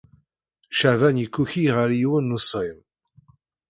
[0.79, 2.79] Caɛban yekkuki ɣer yiwen n usɣim.